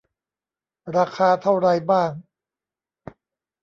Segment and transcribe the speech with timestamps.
[0.97, 2.11] ราคาเท่าไรบ้าง